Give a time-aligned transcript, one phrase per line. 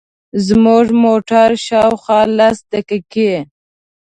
[0.47, 3.33] زموږ موټر شاوخوا لس دقیقې.